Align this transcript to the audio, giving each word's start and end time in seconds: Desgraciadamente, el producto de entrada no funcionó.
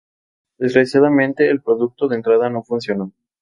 Desgraciadamente, 0.57 1.47
el 1.47 1.61
producto 1.61 2.07
de 2.07 2.15
entrada 2.15 2.49
no 2.49 2.63
funcionó. 2.63 3.13